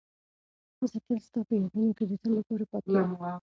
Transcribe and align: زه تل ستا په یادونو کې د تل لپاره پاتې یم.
زه 0.91 0.97
تل 1.05 1.17
ستا 1.27 1.39
په 1.47 1.53
یادونو 1.61 1.91
کې 1.97 2.05
د 2.09 2.13
تل 2.21 2.31
لپاره 2.39 2.63
پاتې 2.71 2.89
یم. 3.01 3.11